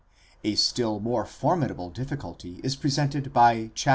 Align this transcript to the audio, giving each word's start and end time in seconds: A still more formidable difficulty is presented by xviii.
A 0.43 0.55
still 0.55 0.99
more 0.99 1.25
formidable 1.27 1.91
difficulty 1.91 2.59
is 2.63 2.75
presented 2.75 3.31
by 3.31 3.69
xviii. 3.77 3.89